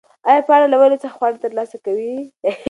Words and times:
ایا 0.29 0.45
پاڼه 0.47 0.67
له 0.71 0.77
ونې 0.79 0.97
څخه 1.03 1.15
خواړه 1.17 1.37
ترلاسه 1.45 1.77
کوي؟ 1.85 2.15